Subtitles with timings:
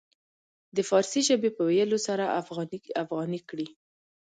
[0.75, 2.23] د فارسي ژبې په ويلو سره
[3.03, 3.67] افغاني کړي.